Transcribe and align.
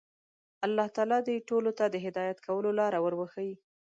الله 0.65 0.85
تعالی 0.95 1.19
دې 1.27 1.35
ټولو 1.49 1.71
ته 1.77 1.85
د 1.89 1.95
هدایت 2.05 2.37
کولو 2.47 2.69
لاره 2.79 2.99
ور 3.01 3.13
وښيي. 3.19 3.55